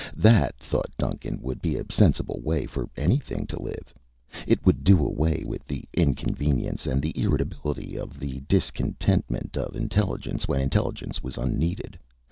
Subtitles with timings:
[0.17, 3.93] That, thought Duncan, would be a sensible way for anything to live.
[4.47, 10.47] It would do away with the inconvenience and the irritability and the discontentment of intelligence
[10.47, 11.99] when intelligence was unneeded.